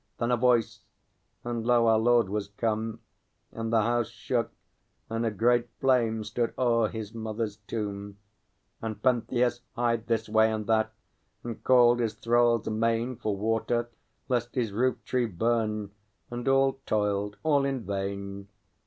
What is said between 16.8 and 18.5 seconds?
toiled, all in vain.